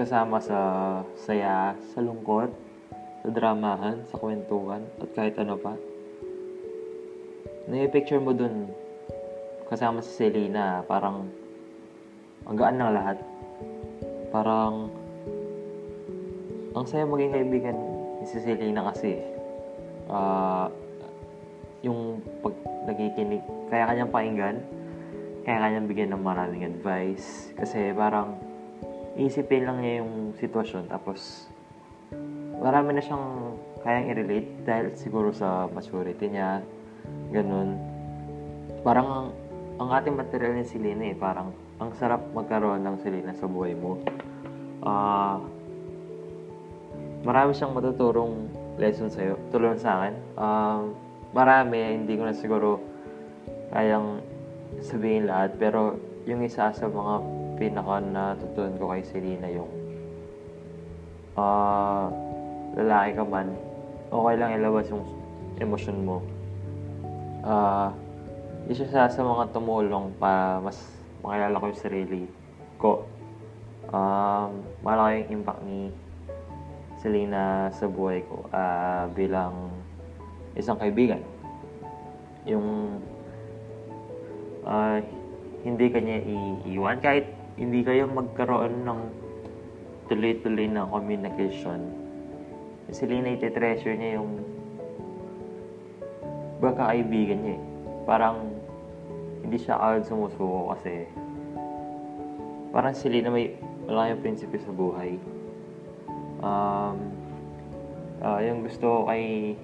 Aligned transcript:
kasama 0.00 0.40
sa 0.40 0.60
saya, 1.12 1.76
sa 1.92 2.00
lungkot, 2.00 2.48
sa 3.20 3.28
dramahan, 3.28 4.00
sa 4.08 4.16
kwentuhan, 4.16 4.80
at 4.96 5.12
kahit 5.12 5.36
ano 5.36 5.60
pa. 5.60 5.76
Nai-picture 7.68 8.16
mo 8.16 8.32
dun, 8.32 8.72
kasama 9.68 10.00
si 10.00 10.08
Selena, 10.16 10.80
parang 10.88 11.28
ang 12.48 12.56
ng 12.56 12.92
lahat. 12.96 13.20
Parang 14.32 14.88
ang 16.72 16.86
saya 16.88 17.04
maging 17.04 17.36
kaibigan 17.36 17.76
ni 18.18 18.24
si 18.24 18.40
Selena 18.40 18.88
kasi 18.88 19.20
ah 20.08 20.72
yung 21.84 22.24
pag 22.40 22.56
nakikinig, 22.88 23.44
kaya 23.68 23.84
kanyang 23.88 24.12
pakinggan, 24.12 24.56
kaya 25.44 25.58
kanyang 25.60 25.86
bigyan 25.88 26.10
ng 26.16 26.24
maraming 26.24 26.64
advice. 26.64 27.52
Kasi 27.56 27.92
parang 27.92 28.49
iisipin 29.18 29.66
lang 29.66 29.82
niya 29.82 30.04
yung 30.04 30.34
sitwasyon 30.38 30.90
tapos 30.90 31.50
marami 32.60 32.94
na 32.94 33.02
siyang 33.02 33.56
kayang 33.80 34.12
i-relate 34.12 34.50
dahil 34.68 34.86
siguro 34.92 35.32
sa 35.32 35.64
maturity 35.72 36.28
niya, 36.28 36.60
ganun. 37.32 37.80
Parang 38.84 39.08
ang, 39.08 39.28
ang 39.80 39.88
ating 39.96 40.16
material 40.16 40.52
ni 40.56 40.64
Selena 40.68 41.08
eh, 41.08 41.16
parang 41.16 41.56
ang 41.80 41.90
sarap 41.96 42.20
magkaroon 42.36 42.84
ng 42.84 42.96
Selena 43.00 43.32
sa 43.32 43.48
buhay 43.48 43.72
mo. 43.72 43.96
Ah, 44.84 45.40
marami 47.24 47.56
siyang 47.56 47.72
matuturong 47.72 48.52
lesson 48.76 49.08
sa'yo, 49.08 49.40
tulong 49.48 49.80
sa 49.80 50.04
akin. 50.04 50.14
Um, 50.36 50.80
marami, 51.32 52.00
hindi 52.00 52.16
ko 52.16 52.28
na 52.28 52.36
siguro 52.36 52.80
kayang 53.72 54.20
sabihin 54.84 55.28
lahat, 55.28 55.56
pero 55.56 55.96
yung 56.28 56.44
isa 56.44 56.72
sa 56.72 56.86
mga 56.88 57.39
pinaka 57.60 58.00
natutunan 58.00 58.80
ko 58.80 58.88
kay 58.88 59.04
Selena 59.04 59.52
yung 59.52 59.68
ah 61.36 62.08
lalaki 62.74 63.18
ka 63.18 63.24
man, 63.26 63.52
okay 64.08 64.34
lang 64.38 64.56
ilabas 64.56 64.88
yung 64.88 65.04
emosyon 65.60 65.98
mo. 66.06 66.24
Ah, 67.44 67.92
isa 68.70 68.86
sa, 68.86 69.10
sa 69.10 69.20
mga 69.20 69.50
tumulong 69.50 70.14
para 70.16 70.62
mas 70.62 70.78
makilala 71.20 71.60
ko 71.60 71.66
yung 71.68 71.82
sarili 71.82 72.22
ko. 72.80 73.04
Um, 73.90 74.62
malaki 74.86 75.26
yung 75.26 75.42
impact 75.42 75.60
ni 75.66 75.90
Selena 77.00 77.72
sa 77.74 77.90
buhay 77.90 78.22
ko 78.28 78.46
ah, 78.54 79.10
bilang 79.10 79.72
isang 80.54 80.78
kaibigan. 80.78 81.20
Yung 82.46 83.00
ah, 84.62 85.02
hindi 85.66 85.86
kanya 85.90 86.22
iiwan 86.24 87.02
kahit 87.02 87.39
hindi 87.56 87.80
kayo 87.82 88.06
magkaroon 88.06 88.86
ng 88.86 89.00
tuloy-tuloy 90.10 90.66
na 90.66 90.86
communication. 90.90 91.80
Si 92.90 93.06
Selena 93.06 93.30
iti-treasure 93.30 93.94
niya 93.94 94.18
yung 94.18 94.42
pagkakaibigan 96.58 97.38
niya 97.40 97.54
eh. 97.56 97.62
Parang 98.04 98.50
hindi 99.40 99.56
siya 99.56 99.78
agad 99.78 100.04
sumusuko 100.10 100.74
kasi 100.74 101.06
parang 102.74 102.92
si 102.92 103.06
Selena 103.06 103.30
may 103.30 103.54
wala 103.86 104.10
yung 104.10 104.22
prinsipe 104.22 104.58
sa 104.58 104.74
buhay. 104.74 105.18
Um, 106.42 106.96
ah, 108.22 108.40
yung 108.42 108.66
gusto 108.66 109.06
kay 109.06 109.54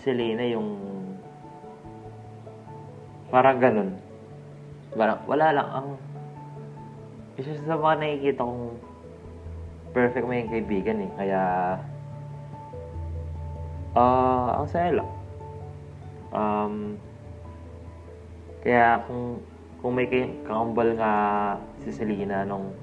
Selena 0.00 0.44
yung 0.48 0.68
parang 3.28 3.60
ganun. 3.60 3.90
Parang 4.96 5.20
wala 5.28 5.52
lang 5.52 5.68
ang 5.68 5.88
isa 7.38 7.54
sa 7.54 7.78
mga 7.78 8.02
nakikita 8.02 8.42
kong 8.42 8.74
perfect 9.94 10.26
may 10.26 10.42
kaibigan 10.50 11.06
eh. 11.06 11.10
Kaya 11.14 11.42
ah 13.94 14.58
ang 14.58 14.66
saya 14.66 14.98
lang. 14.98 15.10
Um, 16.34 16.74
kaya 18.66 19.06
kung 19.06 19.38
kung 19.78 19.94
may 19.94 20.10
kakambal 20.10 20.90
nga 20.98 21.12
si 21.78 21.94
Selena 21.94 22.42
nung 22.42 22.74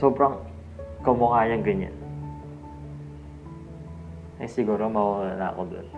sobrang 0.00 0.40
kamukha 1.04 1.44
niyang 1.44 1.60
ganyan. 1.60 1.96
Ay 4.40 4.48
siguro 4.48 4.88
mawawala 4.88 5.36
na 5.36 5.52
ako 5.52 5.62
doon. 5.68 5.88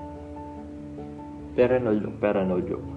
Pero 1.55 1.79
no 1.79 1.95
joke, 1.95 2.19
pero 2.19 2.43
no 2.43 2.59
joke. 2.59 2.91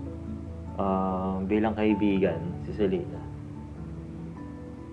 Ah, 0.82 1.38
bilang 1.46 1.78
kaibigan, 1.78 2.42
si 2.66 2.74
Selena. 2.74 3.37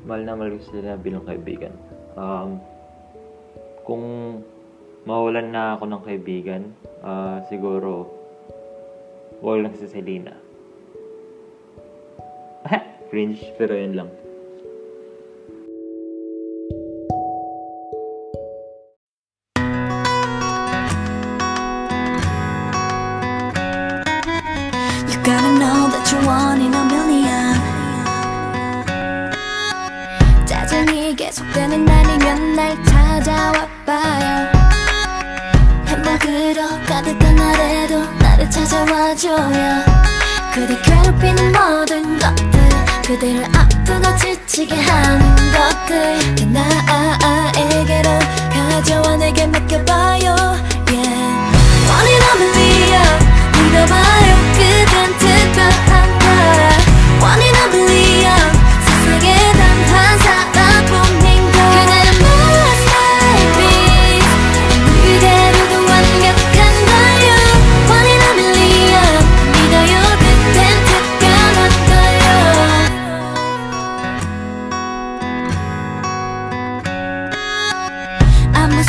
Mahal 0.04 0.28
na 0.28 0.36
mahal 0.36 0.52
ko 0.52 0.58
si 0.60 0.68
Selena 0.68 1.00
bilang 1.00 1.24
kaibigan. 1.24 1.72
Um, 2.12 2.60
kung 3.88 4.04
mawalan 5.08 5.48
na 5.48 5.80
ako 5.80 5.84
ng 5.88 6.04
kaibigan, 6.04 6.62
ah, 7.00 7.40
siguro 7.48 8.12
wag 9.40 9.64
lang 9.64 9.72
si 9.80 9.88
Selena. 9.88 10.36
Cringe, 13.08 13.40
pero 13.56 13.72
yun 13.72 13.96
lang. 13.96 14.10
You 25.08 25.16
gotta 25.24 25.52
know 25.56 25.88
that 25.88 26.04
you're 26.12 26.28
one 26.28 26.60
in 26.60 26.76
a 26.76 26.84
million 26.92 27.23
짜증이 30.74 31.14
계속되는 31.14 31.84
날이면 31.84 32.56
날 32.56 32.84
찾아와 32.84 33.52
봐요. 33.86 34.50
행복으로 35.86 36.68
가득한 36.84 37.36
날에도 37.36 38.02
나를 38.18 38.50
찾아와줘요. 38.50 39.84
그대 40.52 40.76
괴롭히는 40.82 41.52
모든 41.52 42.18
것들 42.18 42.68
그대를 43.06 43.44
아프고 43.56 44.16
지치게 44.16 44.74
하는 44.74 45.36
것들 45.52 46.52
다 46.52 47.18
나에게로 47.18 48.10
가져와 48.52 49.16
내게 49.16 49.46
맡겨봐요. 49.46 50.34
Yeah. 50.88 51.34
Million 51.86 52.53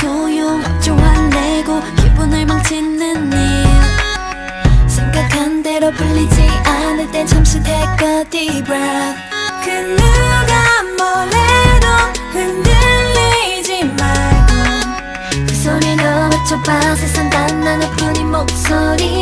소용없죠. 0.02 0.96
화내고 0.96 1.82
기분을 1.98 2.46
망치는 2.46 3.32
일. 3.32 3.66
생각한 4.88 5.64
대로 5.64 5.92
풀리지 5.92 6.48
않을 6.66 7.12
땐 7.12 7.26
잠시 7.28 7.62
take 7.64 8.08
a 8.08 8.24
deep 8.30 8.64
breath. 8.64 9.16
그 9.64 9.70
누가 9.72 10.84
뭐래도 10.98 11.88
흔들리지 12.32 13.84
말고. 13.84 14.54
그 15.48 15.56
소리 15.56 15.96
너 15.96 16.30
맞춰봐. 16.30 16.96
세상 16.96 17.30
단 17.30 17.66
하나뿐인 17.66 18.32
목소리라 18.32 19.15